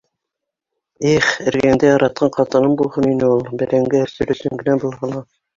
Эх, 1.09 1.27
эргәңдә 1.51 1.91
яратҡан 1.91 2.31
ҡатының 2.37 2.73
булһын 2.81 3.09
ине 3.13 3.29
ул. 3.35 3.47
Бәрәңге 3.63 4.03
әрсер 4.07 4.37
өсөн 4.37 4.61
генә 4.65 4.81
булһа 4.87 5.13
ла. 5.15 5.27